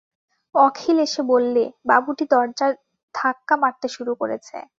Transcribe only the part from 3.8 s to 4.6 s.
শুরু করেছে।